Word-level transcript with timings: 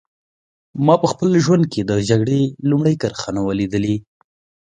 ما 0.85 0.95
په 1.01 1.07
خپل 1.11 1.29
ژوند 1.45 1.63
کې 1.71 1.81
د 1.89 1.91
جګړې 2.09 2.41
لومړۍ 2.69 2.95
کرښه 3.01 3.29
نه 3.35 3.41
وه 3.45 3.53
لیدلې 3.59 3.95